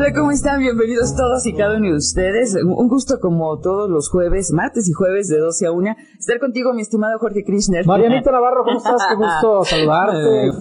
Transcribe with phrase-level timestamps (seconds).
[0.00, 0.60] Hola, ¿cómo están?
[0.60, 2.56] Bienvenidos todos y cada uno de ustedes.
[2.64, 6.72] Un gusto como todos los jueves, martes y jueves de 12 a 1, estar contigo,
[6.72, 7.84] mi estimado Jorge Krishner.
[7.84, 9.06] Marianita Navarro, ¿cómo estás?
[9.10, 10.52] Qué gusto saludarte.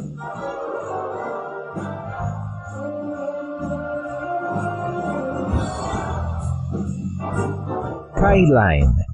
[8.18, 9.09] Skyline.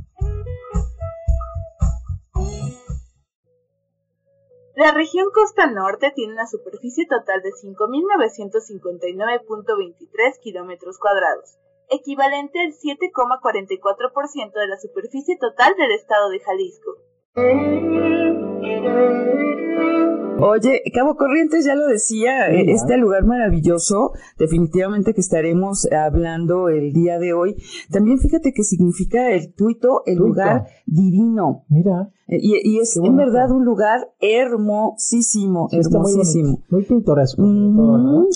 [4.75, 11.57] La región Costa Norte tiene una superficie total de 5.959.23 kilómetros cuadrados,
[11.89, 16.97] equivalente al 7,44% de la superficie total del estado de Jalisco.
[20.37, 26.91] Oye, Cabo Corrientes ya lo decía, eh, este lugar maravilloso, definitivamente que estaremos hablando el
[26.91, 27.55] día de hoy.
[27.89, 31.63] También fíjate que significa el tuito, el lugar divino.
[31.69, 32.11] Mira.
[32.27, 36.59] Eh, Y, y es en verdad un lugar hermosísimo, Sí, está muy hermosísimo.
[36.69, 37.41] Muy pintoresco.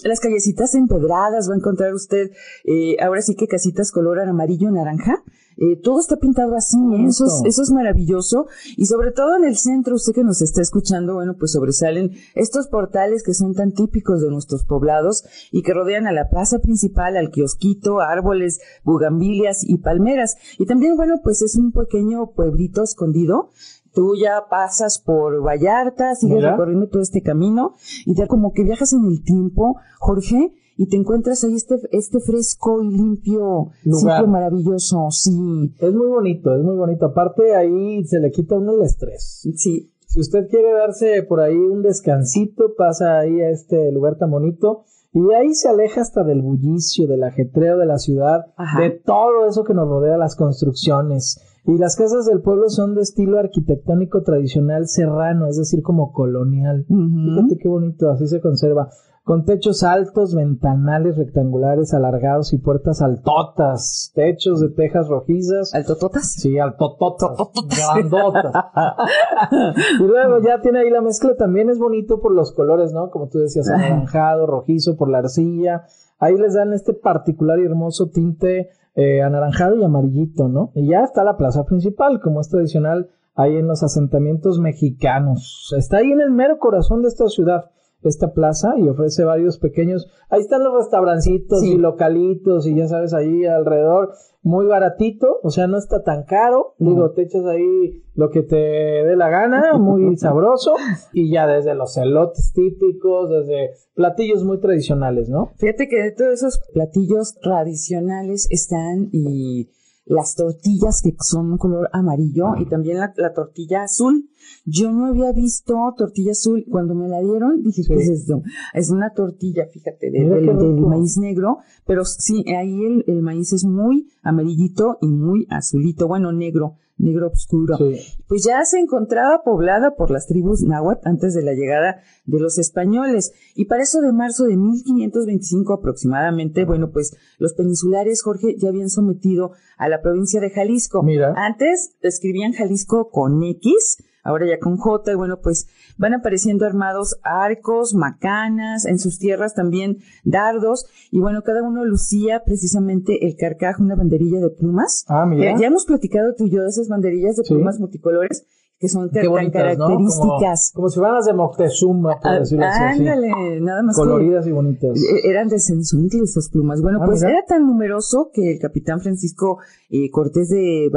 [0.04, 2.32] Las callecitas empedradas va a encontrar usted,
[2.64, 5.22] eh, ahora sí que casitas color amarillo naranja.
[5.62, 7.06] Eh, todo está pintado así, ¿eh?
[7.10, 8.48] eso, es, eso es maravilloso.
[8.78, 12.68] Y sobre todo en el centro, usted que nos está escuchando, bueno, pues sobresalen estos
[12.68, 17.18] portales que son tan típicos de nuestros poblados y que rodean a la plaza principal,
[17.18, 20.38] al kiosquito, árboles, bugambilias y palmeras.
[20.58, 23.50] Y también, bueno, pues es un pequeño pueblito escondido.
[23.94, 27.74] Tú ya pasas por Vallarta, sigues recorriendo todo este camino
[28.06, 32.22] y ya como que viajas en el tiempo, Jorge, y te encuentras ahí este, este
[32.22, 34.16] fresco y limpio Lugar.
[34.18, 37.08] sitio maravilloso, sí, Es muy bonito, es muy bonito.
[37.08, 39.46] Aparte, ahí se le quita uno el estrés.
[39.56, 39.92] sí.
[40.08, 44.86] Si usted quiere darse por ahí un descansito, pasa ahí a este lugar tan bonito.
[45.12, 48.82] Y de ahí se aleja hasta del bullicio, del ajetreo de la ciudad, Ajá.
[48.82, 51.40] de todo eso que nos rodea, las construcciones.
[51.66, 56.86] Y las casas del pueblo son de estilo arquitectónico tradicional serrano, es decir, como colonial.
[56.88, 58.90] Fíjate qué bonito, así se conserva.
[59.30, 65.72] Con techos altos, ventanales rectangulares alargados y puertas altotas, techos de tejas rojizas.
[65.76, 66.34] ¿Altototas?
[66.34, 67.30] Sí, altototas,
[67.78, 68.52] grandotas.
[70.00, 73.12] y luego ya tiene ahí la mezcla, también es bonito por los colores, ¿no?
[73.12, 75.84] Como tú decías, anaranjado, rojizo, por la arcilla.
[76.18, 80.72] Ahí les dan este particular y hermoso tinte eh, anaranjado y amarillito, ¿no?
[80.74, 85.72] Y ya está la plaza principal, como es tradicional ahí en los asentamientos mexicanos.
[85.78, 87.66] Está ahí en el mero corazón de esta ciudad,
[88.04, 90.08] esta plaza, y ofrece varios pequeños.
[90.30, 91.74] Ahí están los restaurancitos Sí.
[91.74, 94.12] y localitos, y ya sabes, ahí alrededor,
[94.42, 96.76] muy baratito, o sea, no está tan caro.
[96.78, 100.76] Digo, te echas ahí lo que te dé la gana, muy sabroso,
[101.12, 105.52] y ya desde los elotes típicos, desde platillos muy tradicionales, ¿no?
[105.58, 109.70] Fíjate que de todos esos platillos tradicionales están y
[110.10, 114.28] las tortillas que son un color amarillo y también la, la tortilla azul.
[114.66, 116.66] Yo no había visto tortilla azul.
[116.70, 118.42] Cuando me la dieron, dije, ¿qué es esto?
[118.74, 123.54] Es una tortilla, fíjate, de- del, del maíz negro, pero sí, ahí el, el maíz
[123.54, 127.78] es muy amarillito y muy azulito, bueno, negro, negro oscuro.
[127.78, 127.96] Sí.
[128.28, 132.60] Pues ya se encontraba poblada por las tribus náhuatl antes de la llegada de los
[132.60, 133.34] españoles.
[133.56, 138.90] Y para eso de marzo de 1525 aproximadamente, bueno, pues los peninsulares, Jorge, ya habían
[138.90, 141.04] sometido a la provincia de Jalisco.
[141.04, 141.34] Mira.
[141.36, 145.68] Antes escribían Jalisco con X, ahora ya con J, y bueno, pues
[145.98, 152.44] van apareciendo armados arcos, macanas, en sus tierras también dardos, y bueno, cada uno lucía
[152.46, 155.06] precisamente el carcaj, una banderilla de plumas.
[155.08, 155.54] Ah, mira.
[155.54, 157.54] Ya, ya hemos platicado tú y yo de esas banderillas de Sí.
[157.54, 158.46] plumas multicolores
[158.80, 159.86] que son Qué tan bonitas, ¿no?
[159.88, 160.72] características.
[160.74, 162.82] Como, como si fueran las de Moctezuma, por Ah, decirlo así.
[163.02, 164.98] Ándale, nada más Coloridas y bonitas.
[164.98, 166.82] eh, eran de censontle esas plumas.
[166.82, 167.34] Bueno, Ah, pues mira.
[167.38, 169.58] era tan numeroso que el capitán Francisco
[169.90, 170.90] eh, Cortés de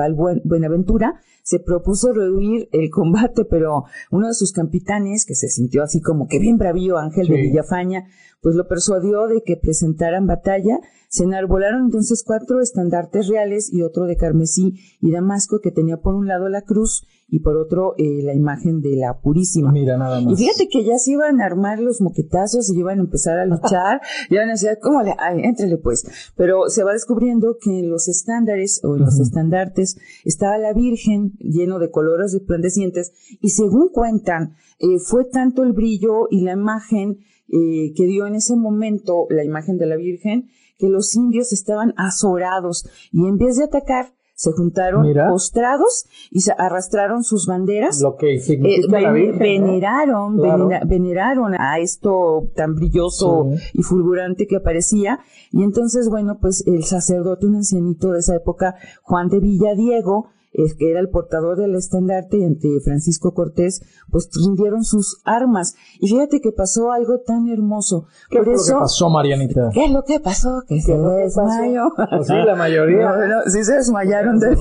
[0.45, 6.01] Buenaventura se propuso rehuir el combate, pero uno de sus capitanes, que se sintió así
[6.01, 7.35] como que bien bravío, Ángel de.
[7.35, 8.05] Villafaña,
[8.43, 10.81] pues lo persuadió de que presentaran batalla.
[11.09, 16.15] Se enarbolaron entonces cuatro estandartes reales y otro de carmesí y damasco que tenía por
[16.15, 19.73] un lado la cruz y por otro eh, la imagen de la Purísima.
[19.73, 20.33] Mira, nada más.
[20.33, 23.47] Y fíjate que ya se iban a armar los moquetazos y iban a empezar a
[23.47, 24.01] luchar,
[24.31, 25.15] y iban a decir, ¿cómo le?
[25.19, 26.05] Ay, éntrale pues.
[26.37, 31.33] Pero se va descubriendo que en los estándares o en los estandartes estaba la Virgen
[31.39, 37.19] lleno de colores resplandecientes y según cuentan, eh, fue tanto el brillo y la imagen
[37.49, 40.49] eh, que dio en ese momento la imagen de la Virgen
[40.79, 45.29] que los indios estaban azorados y en vez de atacar, se juntaron Mira.
[45.29, 48.01] postrados y se arrastraron sus banderas.
[48.01, 50.67] Lo que Eh, significa veneraron, Claro.
[50.67, 53.63] venera- veneraron a esto tan brilloso Sí.
[53.75, 55.21] y fulgurante que aparecía.
[55.53, 60.75] Y entonces, bueno, pues el sacerdote, un ancianito de esa época, Juan de Villadiego, es
[60.75, 65.75] que era el portador del estandarte y ante Francisco Cortés, pues rindieron sus armas.
[66.01, 68.07] Y fíjate que pasó algo tan hermoso.
[68.31, 69.71] ¿Qué Por lo eso, que pasó, Marianita?
[69.73, 70.63] ¿qué es lo que pasó?
[70.67, 71.93] Que se ¿Qué es lo que desmayó.
[72.11, 73.09] Pues sí, la mayoría.
[73.09, 74.57] No, no, sí se desmayaron de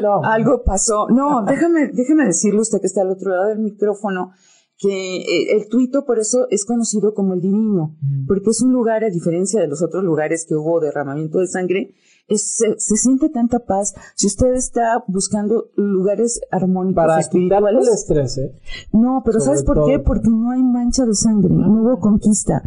[0.00, 0.24] no.
[0.24, 1.06] algo pasó.
[1.08, 4.32] No, déjame, déjame decirle usted que está al otro lado del micrófono
[4.80, 9.04] que eh, el tuito por eso es conocido como el divino, porque es un lugar,
[9.04, 11.94] a diferencia de los otros lugares que hubo derramamiento de sangre,
[12.30, 13.94] es- se, se siente tanta paz.
[14.14, 18.54] Si usted está buscando lugares armónicos Para espirituales, el estrés, ¿eh?
[18.92, 19.98] no, pero Sobre ¿sabes por qué?
[19.98, 22.62] Porque no hay mancha de sangre, no hubo conquista,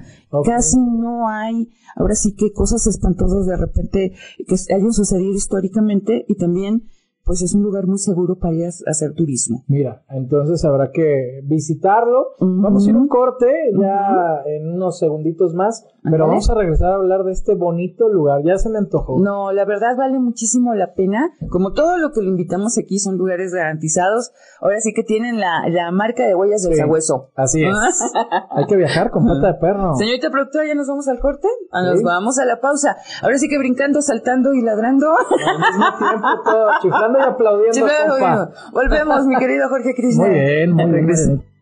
[0.45, 4.13] casi no hay, ahora sí que cosas espantosas de repente
[4.47, 6.83] que hayan sucedido históricamente y también
[7.25, 9.63] pues es un lugar muy seguro para ir a hacer turismo.
[9.67, 12.35] Mira, entonces habrá que visitarlo.
[12.39, 13.45] Vamos a ir a un corte
[13.79, 18.41] ya en unos segunditos más, pero vamos a regresar a hablar de este bonito lugar.
[18.43, 19.19] Ya se me antojó.
[19.19, 21.31] No, la verdad vale muchísimo la pena.
[21.49, 24.31] Como todo lo que lo invitamos aquí son lugares garantizados.
[24.61, 26.79] Ahora sí que tienen la, la marca de huellas del Sí.
[26.79, 27.29] sabueso.
[27.35, 27.71] Así es.
[28.51, 29.95] Hay que viajar con pata de perro.
[29.95, 31.47] Señorita productora, ¿ya nos vamos al corte?
[31.71, 32.97] Ah, Nos vamos a la pausa.
[33.21, 35.07] Ahora sí que brincando, saltando y ladrando.
[35.11, 38.35] Al mismo tiempo, todo, chiflando y aplaudiendo, Sí, pero, compa.
[38.45, 40.25] bueno, Volvemos, mi querido Jorge Krishna.
[40.25, 40.93] Muy bien, muy bien.
[40.93, 41.29] Regresa.
[41.29, 41.53] muy bien.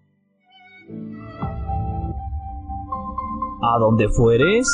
[3.63, 4.68] A donde fueres,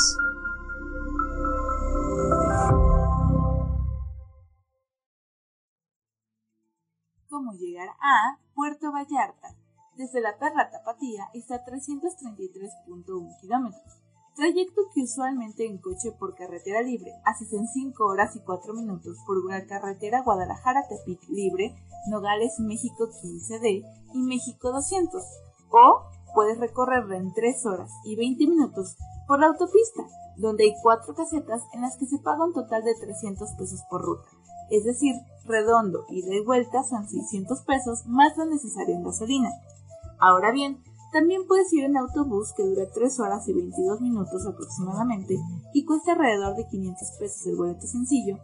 [7.28, 9.54] cómo llegar a Puerto Vallarta.
[9.96, 14.02] Desde la Perla Tapatía está a 333.1 kilómetros,
[14.38, 19.18] trayecto que usualmente en coche por carretera libre haces en 5 horas y 4 minutos
[19.26, 21.74] por una carretera Guadalajara-Tepic libre,
[22.08, 25.24] Nogales, México 15D y México 200,
[25.70, 26.02] o
[26.36, 28.96] puedes recorrerla en 3 horas y 20 minutos
[29.26, 30.04] por la autopista,
[30.36, 34.02] donde hay 4 casetas en las que se paga un total de 300 pesos por
[34.02, 34.28] ruta.
[34.70, 39.50] Es decir, redondo, y vuelta son 600 pesos más lo necesario en gasolina.
[40.20, 40.80] Ahora bien,
[41.12, 45.38] también puedes ir en autobús que dura 3 horas y 22 minutos aproximadamente
[45.72, 48.38] y cuesta alrededor de 500 pesos el boleto sencillo.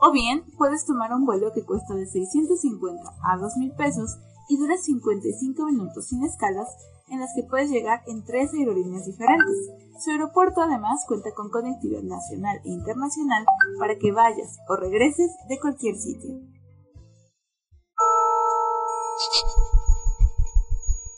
[0.00, 4.18] O bien, puedes tomar un vuelo que cuesta de 650 a 2000 pesos
[4.48, 6.68] y dura 55 minutos sin escalas
[7.08, 9.70] en las que puedes llegar en tres aerolíneas diferentes.
[10.02, 13.44] Su aeropuerto además cuenta con conectividad nacional e internacional
[13.78, 16.40] para que vayas o regreses de cualquier sitio.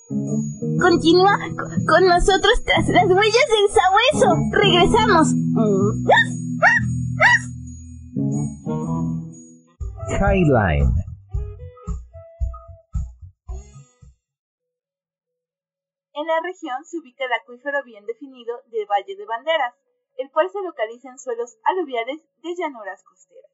[0.09, 4.37] Continúa co- con nosotros tras las huellas del sabueso.
[4.53, 5.29] Regresamos.
[10.17, 10.93] Skyline.
[16.15, 19.75] En la región se ubica el acuífero bien definido del Valle de Banderas,
[20.17, 23.51] el cual se localiza en suelos aluviales de llanuras costeras.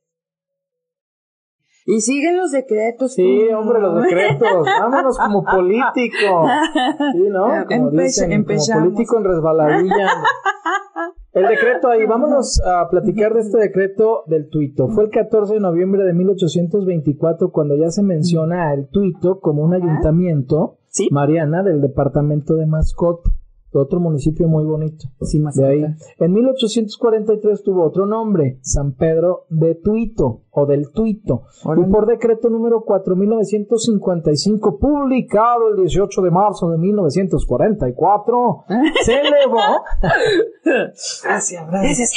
[1.90, 3.14] Y siguen los decretos.
[3.14, 3.56] Sí, tú.
[3.56, 4.66] hombre, los decretos.
[4.80, 6.46] Vámonos como político.
[7.12, 7.44] Sí, ¿no?
[7.66, 8.84] Como Empe- dicen, como empezamos.
[8.84, 10.08] político en resbaladilla.
[11.32, 14.88] El decreto ahí, vámonos a platicar de este decreto del tuito.
[14.88, 19.72] Fue el 14 de noviembre de 1824 cuando ya se menciona el tuito como un
[19.74, 21.08] ayuntamiento, Sí.
[21.12, 23.20] Mariana, del departamento de Mascot,
[23.72, 25.06] otro municipio muy bonito.
[25.22, 25.84] Sí, más De ahí.
[26.18, 31.42] En 1843 tuvo otro nombre, San Pedro de Tuito o del Tuito.
[31.76, 38.64] Y por decreto número 4955, publicado el 18 de marzo de 1944,
[39.04, 39.60] se elevó.
[41.22, 42.12] gracias, gracias.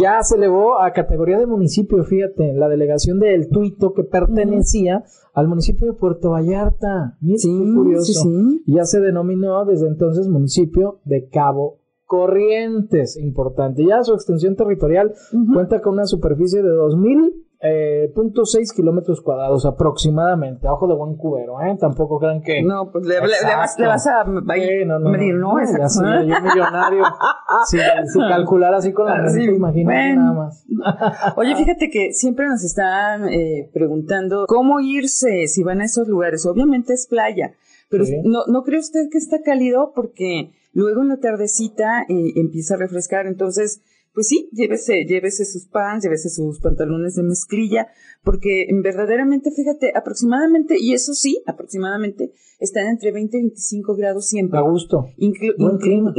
[0.00, 5.02] Ya se elevó a categoría de municipio, fíjate, la delegación de El Tuito que pertenecía
[5.32, 7.16] al municipio de Puerto Vallarta.
[7.20, 8.04] Mira, Sí, qué curioso.
[8.04, 8.62] sí, sí.
[8.66, 13.84] Ya se denominó desde entonces municipio de Cabo Corrientes, importante.
[13.86, 15.14] Ya su extensión territorial
[15.54, 20.66] cuenta con una superficie de 2000 eh, punto seis kilómetros cuadrados aproximadamente.
[20.66, 21.76] A Ojo de buen cubero, ¿eh?
[21.78, 22.62] Tampoco crean que.
[22.62, 25.54] No, pues le, le- le vas, le vas a Sí, no, no, medir, ¿no?
[25.58, 25.88] Ya Exacto.
[25.88, 27.04] sé, yo millonario.
[27.70, 30.64] si, si calcular así con la mente, Sí, imagínate nada más.
[31.36, 36.44] Oye, fíjate que siempre nos están eh, preguntando cómo irse si van a esos lugares.
[36.46, 37.52] Obviamente es playa,
[37.88, 38.16] pero Sí.
[38.24, 39.92] no, ¿no cree usted que está cálido?
[39.94, 43.82] Porque luego en la tardecita eh, empieza a refrescar, entonces
[44.14, 47.88] pues sí, llévese, llévese sus pants, llévese sus pantalones de mezclilla,
[48.22, 54.58] porque verdaderamente, fíjate, aproximadamente, y eso sí, aproximadamente, están entre 20 y 25 grados siempre.
[54.58, 55.06] A gusto.
[55.18, 56.12] Inclu- Buen clima.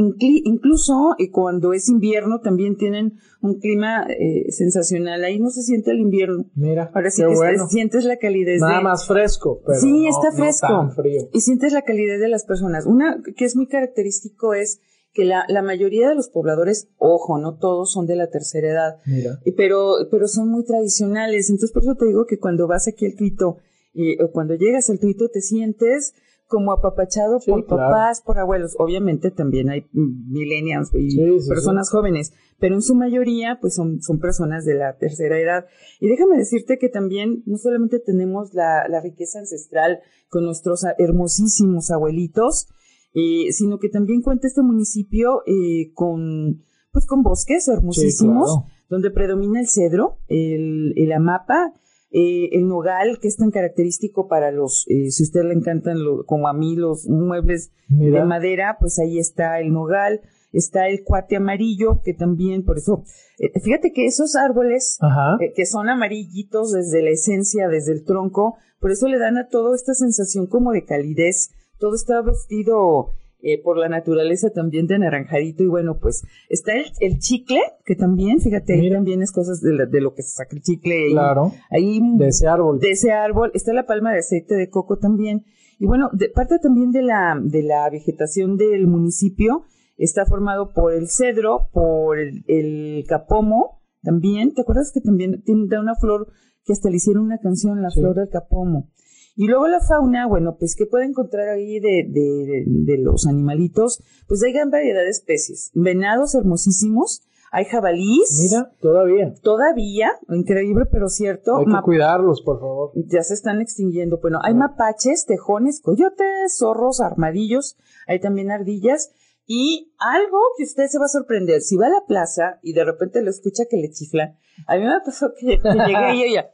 [0.44, 5.24] incluso eh, cuando es invierno también tienen un clima eh, sensacional.
[5.24, 6.46] Ahí no se siente el invierno.
[6.56, 7.68] Mira, Ahora sí qué que bueno.
[7.68, 8.84] sientes la calidez Nada de...
[8.84, 10.68] más fresco, pero sí, no- está no fresco.
[10.68, 11.30] tan frío.
[11.32, 12.86] Y sientes la calidez de las personas.
[12.86, 14.80] Una que es muy característico es
[15.14, 18.98] que la, la mayoría de los pobladores, ojo, no todos son de la tercera edad,
[19.06, 19.40] Mira.
[19.46, 21.50] y pero, pero son muy tradicionales.
[21.50, 23.58] Entonces, por eso te digo que cuando vas aquí al tuito,
[23.94, 26.14] eh, o cuando llegas al tuito, te sientes
[26.48, 27.84] como apapachado Sí, por claro.
[27.92, 28.76] papás, por abuelos.
[28.78, 34.02] Obviamente también hay millennials y Sí, sí, personas jóvenes, pero en su mayoría, pues son,
[34.02, 35.66] son personas de la tercera edad.
[36.00, 41.92] Y déjame decirte que también no solamente tenemos la, la riqueza ancestral con nuestros hermosísimos
[41.92, 42.68] abuelitos,
[43.14, 48.74] eh, sino que también cuenta este municipio eh, con, pues con bosques hermosísimos Sí, claro.
[48.90, 51.74] donde predomina el cedro, el, el amapa,
[52.12, 56.04] eh, el nogal, que es tan característico para los, eh, si a usted le encantan,
[56.04, 58.20] lo- como a mí, los muebles Mira.
[58.20, 63.04] de madera, pues ahí está el nogal, está el cuate amarillo, que también, por eso,
[63.40, 65.00] eh, fíjate que esos árboles,
[65.42, 69.48] eh, que son amarillitos desde la esencia, desde el tronco, por eso le dan a
[69.48, 71.50] todo esta sensación como de calidez,
[71.84, 73.10] todo está vestido
[73.42, 77.96] eh, por la naturaleza también de naranjadito y bueno, pues está el, el chicle, que
[77.98, 78.96] también, fíjate, Mira.
[78.96, 81.08] también es cosas de, la- de lo que se saca el chicle.
[81.12, 81.52] Claro.
[81.70, 82.80] Ahí De ese árbol.
[82.80, 85.44] de ese árbol, está la palma de aceite de coco también.
[85.78, 89.64] Y bueno, de, parte también de la, de la vegetación del municipio
[89.98, 94.54] está formado por el cedro, por el, el capomo también.
[94.54, 96.28] ¿Te acuerdas que también tiene da una flor
[96.64, 98.00] que hasta le hicieron una canción, la Sí.
[98.00, 98.88] flor del capomo?
[99.36, 104.04] Y luego la fauna, bueno, pues ¿qué puede encontrar ahí de, de, de- los animalitos?
[104.28, 105.72] Pues hay gran variedad de especies.
[105.74, 108.40] Venados hermosísimos, hay jabalís.
[108.44, 109.34] Mira, todavía.
[109.42, 111.58] Todavía, increíble pero cierto.
[111.58, 112.92] Hay que cuidarlos, por favor.
[113.08, 114.20] ya se están extinguiendo.
[114.22, 119.12] Bueno, hay mapaches, tejones, coyotes, zorros, armadillos, hay también ardillas
[119.48, 121.62] y algo que usted se va a sorprender.
[121.62, 124.38] Si va a la plaza y de repente lo escucha que le chifla,
[124.68, 126.50] a mí me pasó que, que llegué y ella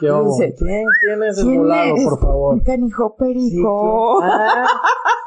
[0.00, 0.24] ¿Qué hago?
[0.38, 2.04] dice, ¿Quién, quién es el ¿quién volado, es?
[2.04, 2.54] por favor?
[2.54, 4.20] Un canijo perico.
[4.22, 4.66] Ah,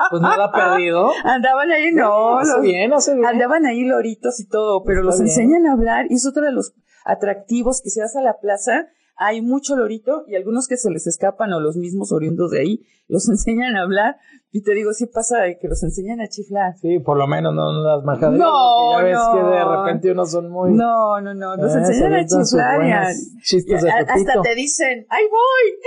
[0.09, 1.09] pues nada perdido.
[1.23, 3.25] Andaban ahí, no, hace los- bien, hace bien.
[3.25, 5.27] andaban ahí loritos y todo, pero Está los bien.
[5.29, 6.73] enseñan a hablar y es otro de los
[7.05, 11.07] atractivos que si vas a la plaza, hay mucho lorito y algunos que se les
[11.07, 14.17] escapan o los mismos oriundos de ahí los enseñan a hablar
[14.51, 16.73] y te digo, sí pasa de que los enseñan a chiflar.
[16.81, 18.39] Sí, por lo menos no las majaderas.
[18.39, 19.33] No, ya ves no.
[19.33, 20.71] que de repente unos son muy.
[20.73, 23.07] No, no, no, los Eh, enseñan se a chiflar y a-
[23.43, 25.77] chistes de a- hasta te dicen, ¡ay voy!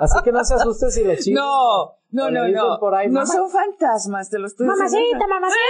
[0.00, 1.36] Así que no se asuste si le chiflan.
[1.44, 1.92] No,
[2.24, 2.78] no, no, no.
[2.80, 3.26] por ahí, no "Mamá".
[3.26, 5.24] son fantasmas, te lo estoy Mamacita, diciendo.
[5.28, 5.62] mamacita.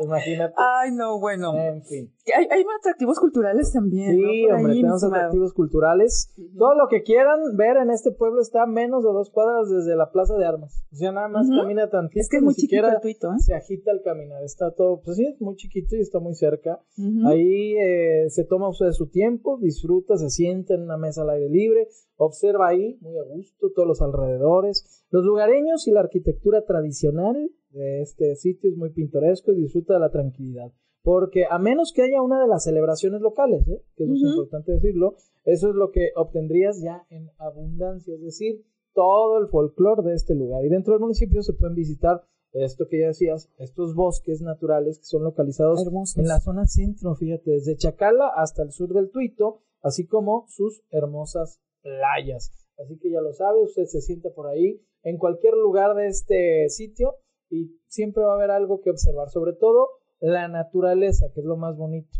[0.02, 0.54] Imagínate.
[0.56, 1.54] Ay, no, bueno.
[1.56, 2.12] En fin.
[2.36, 4.12] Hay, hay atractivos culturales también.
[4.16, 6.30] Sí, hombre, ahí, tenemos atractivos culturales.
[6.58, 9.94] Todo lo que quieran ver en este pueblo está a menos de dos cuadras desde
[9.96, 10.82] la Plaza de Armas.
[10.92, 11.60] O sea, nada más Ujú.
[11.60, 12.20] camina tantito.
[12.20, 12.86] Es que es ni muy chiquito
[13.32, 13.38] ¿eh?
[13.38, 14.42] se agita al caminar.
[14.42, 16.80] Está todo, pues sí, es muy chiquito y está muy cerca.
[17.26, 21.48] Ahí eh, se toma usted su tiempo, disfruta, se sienta en una mesa al aire
[21.48, 25.04] libre, observa ahí, muy a gusto, todos los alrededores.
[25.10, 30.00] Los lugareños y la arquitectura tradicional de este sitio es muy pintoresco y disfruta de
[30.00, 30.72] la tranquilidad.
[31.02, 33.80] Porque a menos que haya una de las celebraciones locales, ¿eh?
[33.94, 38.64] que eso es importante decirlo, eso es lo que obtendrías ya en abundancia, es decir,
[38.92, 40.64] todo el folclore de este lugar.
[40.64, 45.04] Y dentro del municipio se pueden visitar esto que ya decías, estos bosques naturales que
[45.04, 46.16] son localizados Hermosos.
[46.16, 50.82] en la zona centro, fíjate, desde Chacala hasta el sur del Tuito, así como sus
[50.90, 52.50] hermosas playas.
[52.78, 56.68] Así que ya lo sabe, usted se sienta por ahí, en cualquier lugar de este
[56.68, 57.14] sitio,
[57.48, 59.88] y siempre va a haber algo que observar, sobre todo
[60.18, 62.10] la naturaleza, que es lo más bonito,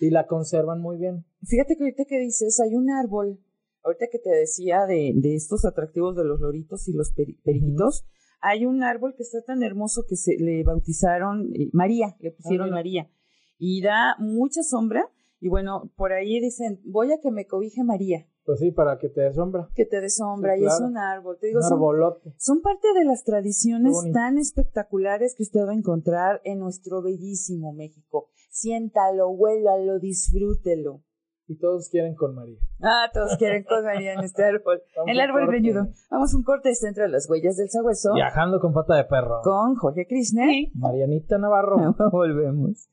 [0.00, 1.24] y la conservan muy bien.
[1.44, 3.38] Fíjate que ahorita que dices, hay un árbol,
[3.84, 8.04] ahorita que te decía de, de estos atractivos de los loritos y los peri- periquitos,
[8.40, 12.66] hay un árbol que está tan hermoso que se le bautizaron eh, María, le pusieron
[12.66, 12.76] mira.
[12.76, 13.10] María,
[13.58, 15.10] y da mucha sombra,
[15.40, 19.08] y bueno, por ahí dicen, voy a que me cobije María, Pues sí, para que
[19.08, 19.68] te dé sombra.
[19.74, 20.86] que te dé sombra, Sí, y es claro.
[20.90, 22.32] un árbol, te digo, Un arbolote.
[22.38, 27.72] son parte de las tradiciones tan espectaculares que usted va a encontrar en nuestro bellísimo
[27.72, 28.28] México.
[28.50, 31.02] Siéntalo, huélalo, disfrútelo.
[31.48, 32.58] Y todos quieren con María.
[32.82, 34.80] Ah, todos quieren con María en este árbol.
[34.96, 35.86] Vamos El árbol greñudo.
[36.10, 39.40] Vamos a un corte, está entre las huellas del sabueso Viajando con pata de perro.
[39.44, 40.68] con Jorge Krishner.
[40.74, 41.76] Marianita Navarro.
[42.12, 42.88] Volvemos.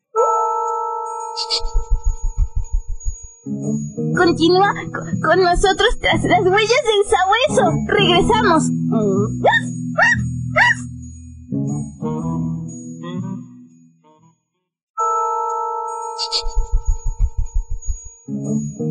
[3.45, 4.73] Continúa
[5.21, 7.63] con nosotros tras las huellas del sabueso.
[7.87, 8.69] Regresamos.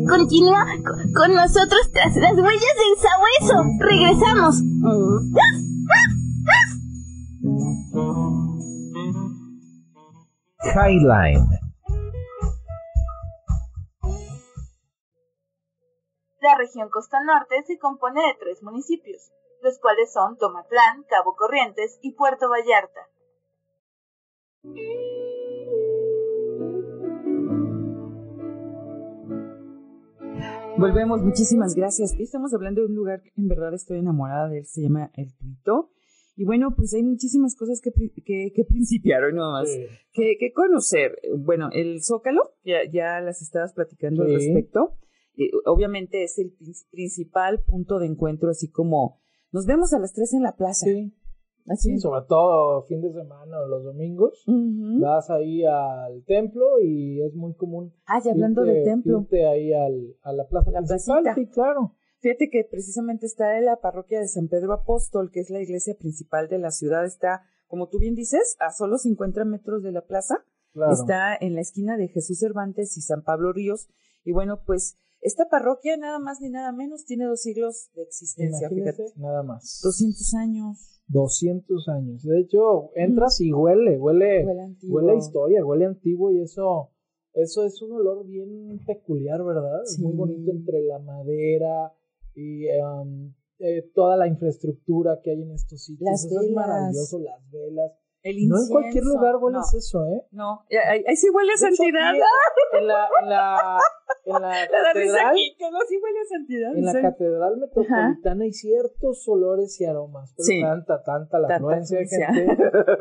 [0.07, 0.65] Continúa
[1.15, 3.63] con nosotros tras las huellas del sabueso.
[3.79, 4.61] Regresamos.
[10.75, 11.62] Highline
[16.63, 22.13] región Costa Norte se compone de tres municipios, los cuales son Tomatlán, Cabo Corrientes y
[22.13, 23.01] Puerto Vallarta.
[30.77, 32.13] Volvemos, muchísimas gracias.
[32.19, 35.33] Estamos hablando de un lugar que en verdad estoy enamorada de él, se llama El
[35.35, 35.91] Tuito.
[36.35, 37.91] Y bueno, pues hay muchísimas cosas que,
[38.25, 39.69] que, que principiar hoy nomás,
[40.13, 41.15] que, que conocer.
[41.37, 44.35] Bueno, el Zócalo, ya, ya las estabas platicando al Sí.
[44.37, 44.97] respecto.
[45.37, 49.19] Eh, obviamente es el prin- principal punto de encuentro, así como
[49.51, 50.85] nos vemos a las 3 en la plaza.
[50.85, 51.13] Sí,
[51.67, 51.91] Así.
[51.93, 54.43] sí, sobre todo fin de semana o los domingos.
[54.47, 57.93] Vas ahí al templo y es muy común.
[58.05, 59.21] Ah, y hablando irte- del templo.
[59.21, 61.35] irte ahí al, a la plaza La principal, placita.
[61.35, 61.95] sí, claro.
[62.19, 65.95] Fíjate que precisamente está en la parroquia de San Pedro Apóstol, que es la iglesia
[65.97, 67.05] principal de la ciudad.
[67.05, 70.35] Está, como tú bien dices, a solo 50 metros de la plaza.
[70.73, 70.93] claro.
[70.93, 73.89] Está en la esquina de Jesús Cervantes y San Pablo Ríos.
[74.23, 78.69] Y bueno, pues esta parroquia nada más ni nada menos tiene dos siglos de existencia,
[78.69, 79.05] fíjate.
[79.15, 79.79] nada más.
[79.83, 81.01] 200 años.
[81.07, 82.23] 200 años.
[82.23, 84.95] De hecho, entras y huele, huele, Huele antiguo.
[84.97, 86.89] huele a historia, huele antiguo y eso,
[87.33, 89.83] eso es un olor bien peculiar, ¿verdad?
[89.83, 91.93] Es Muy bonito entre la madera
[92.35, 96.09] y um, eh, toda la infraestructura que hay en estos sitios.
[96.09, 97.91] Las eso es maravilloso, las velas.
[98.23, 100.25] El No en cualquier lugar hueles no, eso, ¿eh?
[100.31, 102.13] No, ahí, ahí sí huele a hecho, santidad.
[102.13, 103.79] en la, en la,
[104.25, 106.77] en la catedral, aquí, que no, sí huele a santidad.
[106.77, 110.33] en la catedral metropolitana hay ciertos olores y aromas.
[110.37, 110.61] Pero Sí.
[110.61, 112.57] tanta, tanta la afluencia de gente.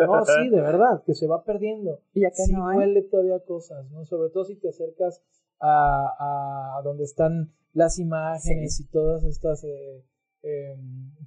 [0.06, 2.00] No, sí, de verdad, que se va perdiendo.
[2.14, 2.78] Y acá sí no hay.
[2.78, 4.04] huele todavía cosas, ¿no?
[4.04, 5.22] Sobre todo si te acercas
[5.60, 10.04] a, a donde están las imágenes y todas estas eh,
[10.42, 10.76] eh,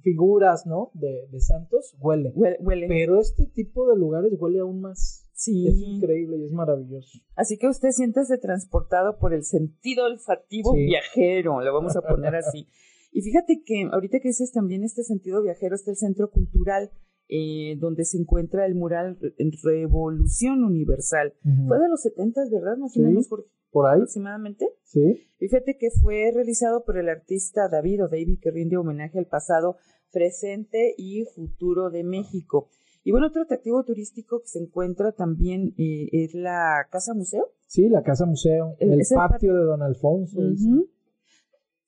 [0.02, 0.90] figuras, ¿no?
[0.94, 2.32] De, de santos, huele.
[2.34, 2.86] Huele, huele.
[2.88, 5.22] Pero este tipo de lugares huele aún más.
[5.32, 5.66] Sí.
[5.68, 7.18] Es increíble y es maravilloso.
[7.34, 10.84] Así que usted siéntese transportado por el sentido olfativo Sí.
[10.86, 12.66] viajero, lo vamos a poner así.
[13.12, 16.90] Y fíjate que ahorita que dices también este sentido viajero está el Centro Cultural,
[17.28, 21.34] eh, donde se encuentra el mural Re- Revolución Universal.
[21.66, 22.76] Fue de los 70, ¿verdad?
[22.76, 24.66] Más o menos por- Por ahí, aproximadamente.
[24.84, 25.00] sí.
[25.38, 29.26] Y fíjate que fue realizado por el artista David o David que rinde homenaje al
[29.26, 29.76] pasado,
[30.12, 32.68] presente y futuro de México.
[33.04, 37.48] Y bueno, otro atractivo turístico que se encuentra también eh, es la Casa Museo.
[37.68, 40.38] Sí, la casa museo, El- el, patio de Don Alfonso.
[40.38, 40.88] Ujú.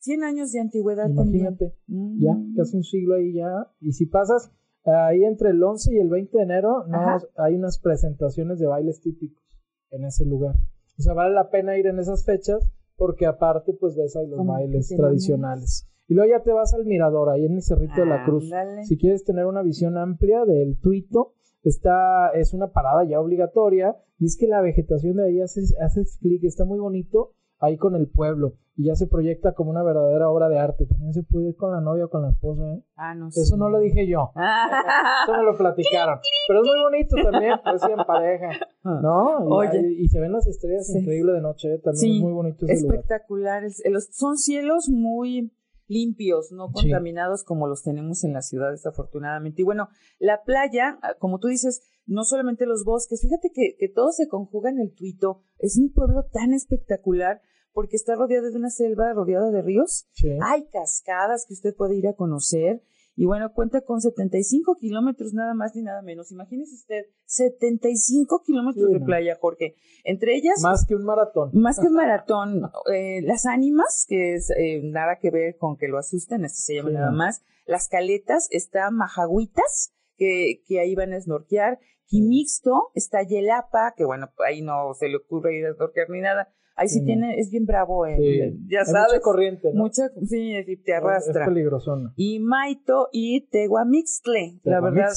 [0.00, 2.20] 100 años de antigüedad Imagínate, también.
[2.20, 2.54] ya, Mm.
[2.56, 3.66] casi un siglo ahí ya.
[3.80, 4.50] Y si pasas
[4.94, 6.98] ahí entre el 11 y el 20 de enero, no,
[7.36, 9.44] hay unas presentaciones de bailes típicos
[9.90, 10.54] en ese lugar.
[10.98, 14.44] O sea, vale la pena ir en esas fechas porque aparte pues ves ahí los
[14.44, 15.88] bailes tradicionales.
[16.08, 18.50] Y luego ya te vas al mirador, ahí en el Cerrito de la Cruz.
[18.84, 23.96] Si quieres tener una visión amplia del tuito, está, es una parada ya obligatoria.
[24.18, 27.94] Y es que la vegetación de ahí hace, hace clic, está muy bonito ahí con
[27.96, 28.54] el pueblo.
[28.76, 30.86] Y ya se proyecta como una verdadera obra de arte.
[30.86, 32.84] También se puede ir con la novia o con la esposa, ¿eh?
[32.94, 34.30] Ah, no Eso no lo dije yo.
[35.24, 36.20] Eso me lo platicaron.
[36.46, 38.50] Pero es muy bonito también, pues en pareja.
[38.84, 39.40] ¿No?
[39.64, 39.88] Y, Oye.
[39.98, 40.98] y se ven las estrellas Sí.
[40.98, 41.78] increíble de noche, ¿eh?
[41.78, 42.86] También Sí, es muy bonito ese.
[42.86, 43.64] Espectacular.
[43.64, 45.52] Es- eh, Son cielos muy
[45.88, 46.74] limpios, no Sí.
[46.74, 49.62] contaminados como los tenemos en la ciudad, desafortunadamente.
[49.62, 49.88] Y bueno,
[50.20, 54.26] la playa, ah, como tú dices, no solamente los bosques, fíjate que, que todo se
[54.28, 55.42] conjuga en el Tuito.
[55.58, 57.40] Es un pueblo tan espectacular
[57.72, 60.08] porque está rodeado de una selva, rodeada de ríos.
[60.14, 60.30] Sí.
[60.42, 62.82] Hay cascadas que usted puede ir a conocer.
[63.14, 66.30] Y bueno, cuenta con 75 kilómetros nada más ni nada menos.
[66.30, 69.74] Imagínese usted, 75 kilómetros Sí, de playa, Jorge.
[70.04, 71.50] Entre ellas, Más que un maratón.
[71.52, 72.62] más que un maratón,
[72.94, 76.74] eh, las ánimas, que es eh, nada que ver con que lo asusten, así se
[76.76, 77.42] llama Sí, nada más.
[77.66, 81.78] Las caletas, está Majagüitas, que, que ahí van a snorkear.
[82.08, 86.48] Quimixto, está Yelapa, que bueno, ahí no se le ocurre ir a snorkear ni nada.
[86.74, 88.38] Ahí sí tiene, es bien bravo, eh, Sí.
[88.70, 89.12] ya Hay sabes.
[89.14, 89.82] mucha corriente, ¿no?
[89.82, 90.52] Mucha, sí,
[90.84, 91.44] te Es arrastra.
[91.46, 92.12] peligrosona.
[92.16, 95.08] Y Maito y Tehuamixtle, la verdad.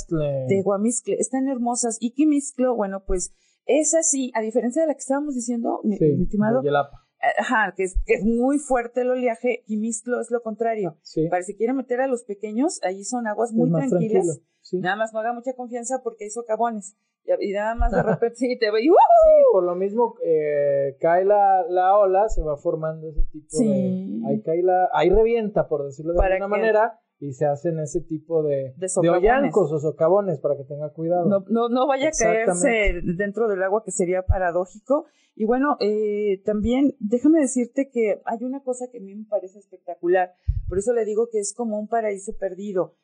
[0.48, 1.16] Tehuamixtle.
[1.20, 1.98] Están hermosas.
[2.00, 3.34] Y Quimixtlo, bueno, pues
[3.66, 7.06] es así, a diferencia de la que estábamos diciendo, mi, Sí, mi estimado, Yelapa.
[7.38, 10.98] ajá, que es, que es muy fuerte el oleaje, Quimixtlo es lo contrario.
[11.04, 11.28] Sí.
[11.30, 14.26] Para si quiere meter a los pequeños, ahí son aguas muy es tranquilas.
[14.26, 14.34] tranquilo.
[14.72, 14.80] Sí.
[14.80, 16.96] Nada más no haga mucha confianza porque hay socavones.
[17.40, 18.94] Y, nada más de repente sí te ve y ¡uh!
[18.94, 23.68] Sí, por lo mismo eh, cae la, la ola, se va formando ese tipo Sí.
[23.68, 24.28] de...
[24.28, 24.90] Ahí cae la...
[24.94, 28.74] Ahí revienta, por decirlo de alguna manera, y se hacen ese tipo de...
[28.78, 31.26] De hoyancos o socavones, para que tenga cuidado.
[31.28, 35.06] no, no, no vaya a caerse dentro del agua, que sería paradójico.
[35.36, 39.60] Y bueno, eh, también déjame decirte que hay una cosa que a mí me parece
[39.60, 40.34] espectacular.
[40.68, 42.96] Por eso le digo que es como un paraíso perdido.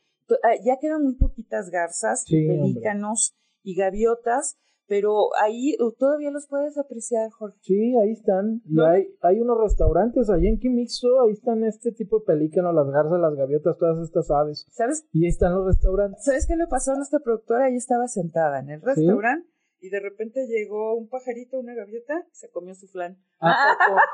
[0.44, 6.48] Ah, Ya quedan muy poquitas garzas, Sí, pelícanos y gaviotas, pero ahí uh, todavía los
[6.48, 7.58] puedes apreciar, Jorge.
[7.62, 8.62] Sí, ahí están.
[8.66, 12.88] Y hay, hay unos restaurantes allí en Quimixo, ahí están este tipo de pelícanos, las
[12.88, 14.66] garzas, las gaviotas, todas estas aves.
[14.70, 16.24] ¿Sabes Y ahí están los restaurantes.
[16.24, 17.66] ¿Sabes qué le pasó a nuestra productora?
[17.66, 19.48] Ahí estaba sentada en el restaurante
[19.80, 23.18] y de repente llegó un pajarito, una gaviota, y se comió su flan.
[23.40, 24.00] ¿A poco?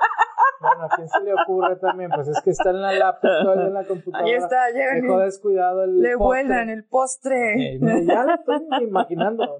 [0.60, 2.10] Bueno, ¿a quién se le ocurre también?
[2.10, 4.26] Pues es que está en la laptop, en la computadora.
[4.30, 6.26] Ahí está, llegan Dejó descuidado el le postre.
[6.26, 7.74] vuelan el postre.
[7.76, 9.58] Eh, ya lo estoy imaginando.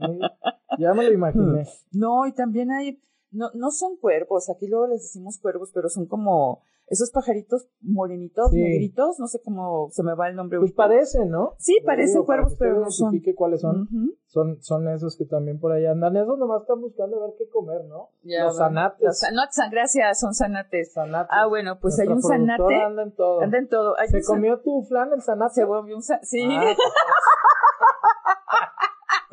[0.80, 1.68] Ya me lo imaginé.
[1.92, 6.06] No, y también hay, no, no son cuervos, aquí luego les decimos cuervos, pero son
[6.08, 8.58] como esos pajaritos morenitos, Sí.
[8.62, 10.60] negritos, no sé cómo se me va el nombre.
[10.60, 10.84] Pues ahorita.
[10.84, 11.56] parecen, ¿no?
[11.58, 13.22] Sí, Lo parecen digo, para cuervos, que pero no son.
[13.36, 13.82] cuáles son.
[13.84, 14.16] Ujú.
[14.28, 14.58] son.
[14.62, 16.16] Son esos que también por ahí andan.
[16.18, 18.10] Esos nomás están buscando a ver qué comer, ¿no?
[18.24, 18.66] Ya Los va.
[18.68, 19.02] zanates.
[19.06, 20.94] Los zanates, gracias, son zanates.
[20.94, 21.30] Zanates.
[21.32, 22.76] Ah, bueno, pues hay un zanate.
[22.76, 23.42] Anda en todo.
[23.42, 23.96] Anda en todo.
[24.00, 25.54] Hay ¿Se comió tu flan el zanate?
[25.56, 26.26] Se volvió un zanate.
[26.26, 26.42] Sí.
[26.50, 26.74] Ah,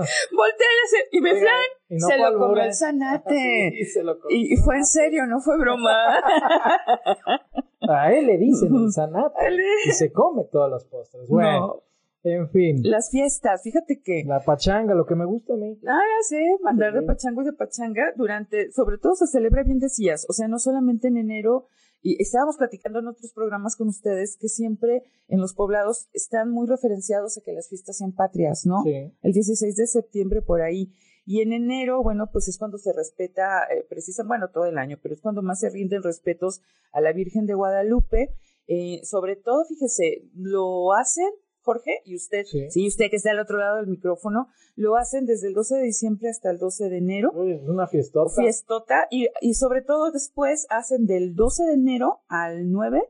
[0.36, 0.66] Voltea
[1.12, 1.54] y me flan.
[1.90, 3.70] no se lo comió el zanate.
[3.78, 4.36] Sí, se lo comió.
[4.36, 5.90] Y, y fue en serio, no fue broma.
[7.88, 9.34] A él le dicen el zanate.
[9.86, 11.28] Y se come todos los postres.
[11.28, 11.82] Bueno, No.
[12.30, 12.80] en fin.
[12.84, 14.22] Las fiestas, fíjate que.
[14.26, 15.78] La pachanga, lo que me gusta a mí.
[15.86, 19.78] Ah, ya sé, mandar de pachango y de pachanga durante, sobre todo se celebra bien
[19.78, 21.66] decías, o sea, no solamente en enero,
[22.02, 26.66] y estábamos platicando en otros programas con ustedes que siempre en los poblados están muy
[26.66, 28.82] referenciados a que las fiestas sean patrias, ¿no?
[28.84, 29.12] Sí.
[29.22, 30.92] El 16 de septiembre por ahí.
[31.26, 34.98] Y en enero, bueno, pues es cuando se respeta, eh, precisa, bueno, todo el año,
[35.02, 38.34] pero es cuando más se rinden respetos a la Virgen de Guadalupe.
[38.66, 41.30] Eh, sobre todo, fíjese, lo hacen,
[41.62, 42.86] Jorge, y usted, Sí.
[42.88, 46.28] usted que está al otro lado del micrófono, lo hacen desde el 12 de diciembre
[46.30, 47.30] hasta el 12 de enero.
[47.34, 48.32] Uy, es una fiestota.
[48.34, 53.02] Fiestota, y, y sobre todo después hacen del 12 de enero al 9,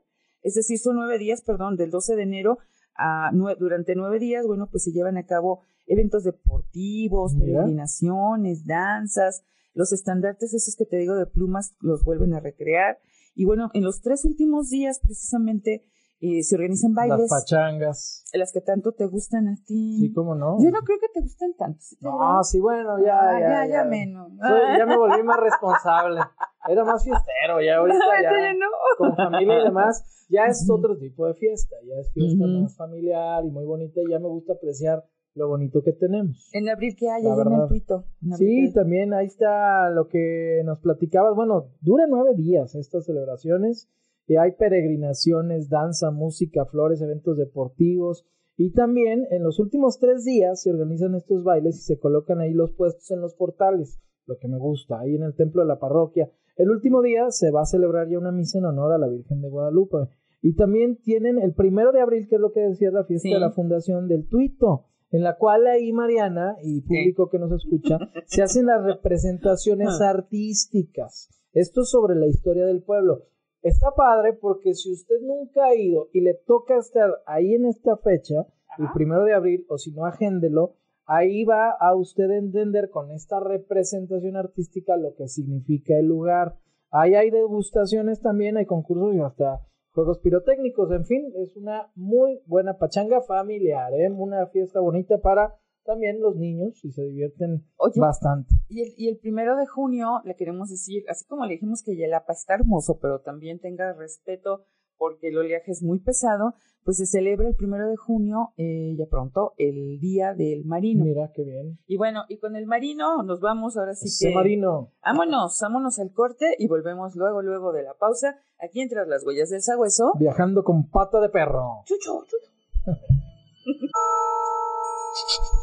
[0.42, 2.58] es decir, son nueve días, perdón, del 12 de enero
[2.96, 7.60] a nue- durante nueve días, bueno, pues se llevan a cabo eventos deportivos, Mira.
[7.60, 9.42] peregrinaciones, danzas,
[9.74, 12.98] los estandartes esos que te digo de plumas los vuelven a recrear.
[13.34, 15.84] Y bueno, en los tres últimos días precisamente
[16.20, 18.24] eh, se organizan Las bailes, pachangas.
[18.35, 19.98] las que tanto te gustan a ti.
[20.00, 20.59] Sí, cómo no.
[20.62, 21.78] Yo no creo que te gusten tanto.
[21.80, 24.30] ¿sí No, sí, bueno, ya, Ah, ya, ya, ya menos.
[24.38, 26.20] Soy- ya me volví más responsable.
[26.68, 28.52] Era más fiestero, ya ahorita ya.
[28.54, 28.66] no.
[28.98, 31.76] Con familia y demás, ya es otro tipo de fiesta.
[31.87, 32.62] Ya es fiesta Ujú.
[32.62, 34.00] más familiar y muy bonita.
[34.00, 35.04] Y ya me gusta apreciar
[35.35, 36.50] lo bonito que tenemos.
[36.52, 37.24] En abril, ¿qué hay?
[37.24, 38.04] En el tuito.
[38.22, 41.35] En Sí, ¿qué- también ahí está lo que nos platicabas.
[41.35, 43.88] Bueno, dura nueve días estas celebraciones.
[44.26, 48.24] Y hay peregrinaciones, danza, música, flores, eventos deportivos.
[48.56, 52.52] Y también en los últimos tres días se organizan estos bailes y se colocan ahí
[52.52, 53.98] los puestos en los portales.
[54.26, 56.30] Lo que me gusta, ahí en el templo de la parroquia.
[56.56, 59.40] El último día se va a celebrar ya una misa en honor a la Virgen
[59.40, 59.96] de Guadalupe.
[60.42, 63.33] Y también tienen el primero de abril, que es lo que decía la fiesta Sí.
[63.35, 67.98] de la fundación del Tuito, en la cual ahí Mariana y público que nos escucha
[68.26, 71.28] se hacen las representaciones artísticas.
[71.52, 73.24] Esto es sobre la historia del pueblo.
[73.62, 77.96] Está padre porque si usted nunca ha ido y le toca estar ahí en esta
[77.99, 78.46] fecha,
[78.79, 83.38] el primero de abril, o si no, agéndelo, ahí va a usted entender con esta
[83.40, 86.57] representación artística lo que significa el lugar.
[86.90, 89.61] Ahí hay degustaciones también, hay concursos y hasta
[89.92, 90.90] juegos pirotécnicos.
[90.92, 94.11] En fin, es una muy buena pachanga familiar, ¿eh?
[94.11, 98.54] una fiesta bonita para también los niños y se divierten Oye, bastante.
[98.68, 101.96] Y el, y el primero de junio le queremos decir, así como le dijimos que
[101.96, 104.64] Yelapa está hermoso, pero también tenga respeto
[105.00, 106.52] porque el oleaje es muy pesado,
[106.84, 111.06] pues se celebra el primero de junio, eh, ya pronto, el Día del Marino.
[111.06, 111.78] Mira qué bien.
[111.86, 114.34] Y bueno, y con el marino nos vamos ahora sí Ese que...
[114.34, 114.92] marino.
[115.02, 119.48] Vámonos, vámonos al corte y volvemos luego, luego de la pausa, aquí entre las huellas
[119.48, 120.12] del sagüeso.
[120.18, 121.82] Viajando con pata de perro.
[121.86, 122.50] Chucho, chucho.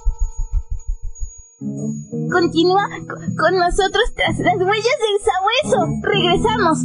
[1.59, 5.79] Continúa co- con nosotros tras las huellas del sabueso.
[6.03, 6.77] Regresamos.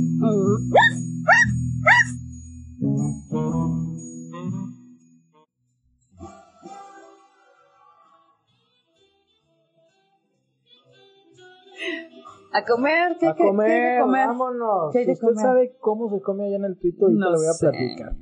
[12.54, 14.26] A comer, ¿qué, A qué- qué hay comer, de comer?
[14.28, 14.92] vámonos.
[14.92, 15.42] ¿Qué hay de Usted comer?
[15.42, 17.66] sabe cómo se come allá en el Twitter, ahorita le voy a sé.
[17.70, 18.16] platicar.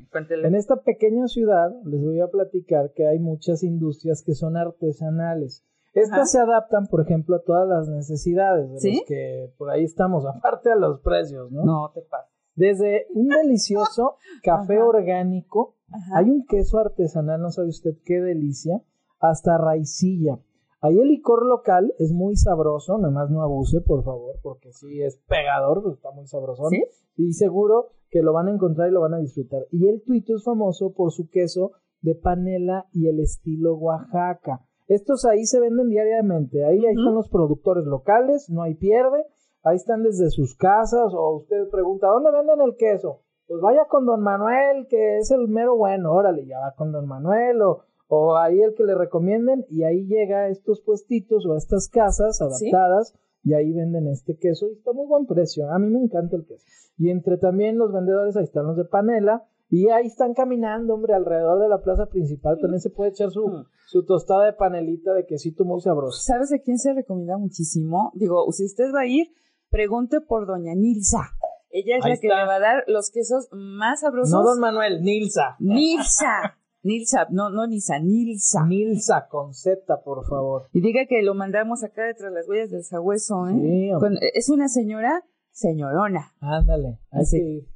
[0.47, 5.65] En esta pequeña ciudad les voy a platicar que hay muchas industrias que son artesanales.
[5.93, 6.27] Estas Ajá.
[6.27, 8.97] se adaptan, por ejemplo, a todas las necesidades de ¿Sí?
[8.97, 11.65] los que por ahí estamos, aparte a los precios, ¿no?
[11.65, 12.29] No te pasa.
[12.55, 14.85] Desde un delicioso café Ajá.
[14.85, 16.19] orgánico, Ajá.
[16.19, 18.83] hay un queso artesanal, no sabe usted qué delicia,
[19.19, 20.39] hasta raicilla.
[20.83, 25.03] Ahí el licor local es muy sabroso, nada más no abuse, por favor, porque sí
[25.03, 26.71] es pegador, pues está muy sabrosón.
[26.71, 26.83] ¿Sí?
[27.17, 29.67] Y seguro que lo van a encontrar y lo van a disfrutar.
[29.71, 34.67] Y el tuito es famoso por su queso de panela y el estilo Oaxaca.
[34.91, 36.65] Estos ahí se venden diariamente.
[36.65, 39.25] Ahí, ahí están los productores locales, no hay pierde.
[39.63, 43.21] Ahí están desde sus casas o usted pregunta, ¿dónde venden el queso?
[43.47, 46.13] Pues vaya con don Manuel, que es el mero bueno.
[46.13, 50.07] Órale, ya va con don Manuel o, o ahí el que le recomienden y ahí
[50.07, 52.69] llega a estos puestitos o a estas casas ¿Sí?
[52.69, 55.71] adaptadas y ahí venden este queso y está muy buen precio.
[55.71, 56.67] A mí me encanta el queso.
[56.99, 61.15] Y entre también los vendedores, ahí están los de panela y ahí están caminando, hombre,
[61.15, 62.59] alrededor de la plaza principal.
[62.61, 66.21] También se puede echar su, su tostada de panelita de quesito muy sabroso.
[66.21, 68.11] ¿Sabes a quién se recomienda muchísimo?
[68.15, 69.29] Digo, si usted va a ir,
[69.71, 71.31] pregunte por doña Nilsa.
[71.71, 72.41] Ella es Ahí la que está.
[72.41, 74.33] le va a dar los quesos más sabrosos.
[74.33, 75.55] No don Manuel, Nilsa.
[75.61, 76.57] Nilsa.
[76.83, 78.65] Nilsa, no, no Nilsa, Nilsa.
[78.67, 80.63] Nilsa con Z, por favor.
[80.73, 83.53] Y diga que lo mandamos acá detrás de las huellas del sabueso, ¿eh?
[83.53, 84.01] Sí, hombre.
[84.01, 86.33] Con- es una señora, señorona.
[86.41, 86.99] Ándale.
[87.11, 87.67] Así.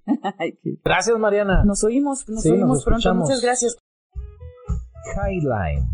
[0.63, 1.65] que Gracias, Mariana.
[1.65, 2.99] Nos oímos, nos Sí, nos oímos pronto.
[2.99, 3.29] escuchamos.
[3.29, 3.77] Muchas gracias.
[5.17, 5.85] Highline.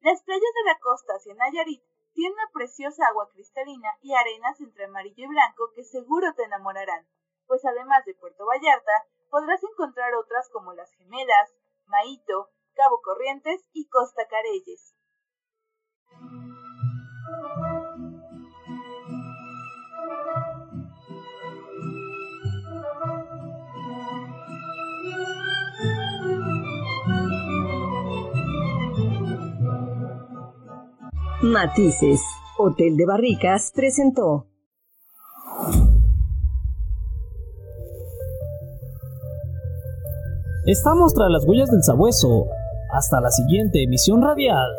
[0.00, 4.84] Las playas de la costa hacia Nayarit tienen una preciosa agua cristalina y arenas entre
[4.84, 7.06] amarillo y blanco que seguro te enamorarán,
[7.46, 8.92] pues además de Puerto Vallarta,
[9.30, 11.54] podrás encontrar otras como Las Gemelas,
[11.86, 14.94] Maíto, Cabo Corrientes y Costa Careyes.
[31.44, 32.22] Matices.
[32.56, 34.46] Hotel de Barricas presentó.
[40.64, 42.46] Estamos tras las huellas del sabueso.
[42.92, 44.70] Hasta la siguiente emisión radial.